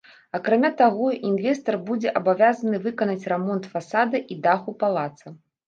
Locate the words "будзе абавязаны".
1.91-2.81